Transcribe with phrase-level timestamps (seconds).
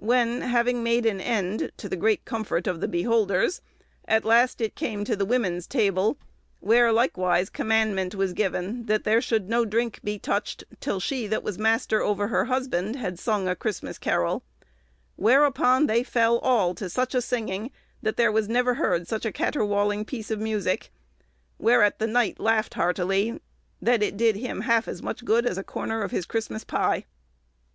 [0.00, 3.62] When, having made an end, to the great comfort of the beholders,
[4.06, 6.18] at last it came to the woman's table,
[6.60, 11.42] where, likewise, commandment was given, that there should no drinke be touched till she that
[11.42, 14.42] was master ouer her husband had sung a Christmas carroll;
[15.16, 17.70] whereupon they fell all to such a singing,
[18.02, 20.90] that there was never heard such a catterwalling peece of musicke;
[21.58, 23.40] whereat the knight laughed heartely,
[23.80, 27.06] that it did him halfe as muche good as a corner of his Christmas pie."